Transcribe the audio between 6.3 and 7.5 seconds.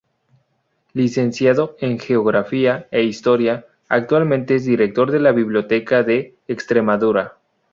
Extremadura.